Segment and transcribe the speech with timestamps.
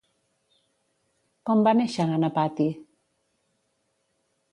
[1.49, 2.67] Com va néixer Ganapati?